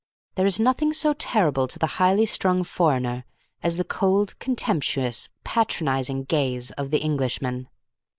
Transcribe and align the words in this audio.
There 0.33 0.47
is 0.47 0.59
nothing 0.59 0.93
so 0.93 1.13
terrible 1.13 1.67
to 1.67 1.77
the 1.77 1.85
highly 2.01 2.25
strung 2.25 2.63
foreigner 2.63 3.23
as 3.61 3.77
the 3.77 3.83
cold, 3.83 4.33
contemptuous, 4.39 5.29
patronising 5.43 6.23
gaze 6.23 6.71
of 6.71 6.89
the 6.89 6.97
Englishman. 7.03 7.69